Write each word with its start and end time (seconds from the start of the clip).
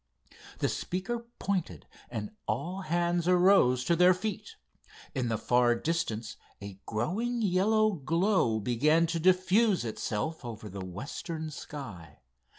The 0.57 0.67
speaker 0.67 1.27
pointed, 1.37 1.85
and 2.09 2.31
all 2.47 2.81
hands 2.81 3.27
arose 3.27 3.83
to 3.83 3.95
their 3.95 4.15
feet. 4.15 4.55
In 5.13 5.27
the 5.27 5.37
far 5.37 5.75
distance 5.75 6.37
a 6.59 6.79
growing 6.87 7.43
yellow 7.43 7.91
glow 7.91 8.59
began 8.59 9.05
to 9.05 9.19
diffuse 9.19 9.85
itself 9.85 10.43
over 10.43 10.69
the 10.69 10.83
western 10.83 11.51
sky. 11.51 12.17